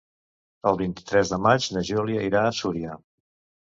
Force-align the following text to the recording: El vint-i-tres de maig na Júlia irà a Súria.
El 0.71 0.79
vint-i-tres 0.79 1.35
de 1.35 1.41
maig 1.45 1.69
na 1.79 1.87
Júlia 1.93 2.27
irà 2.33 2.45
a 2.47 2.59
Súria. 2.65 3.01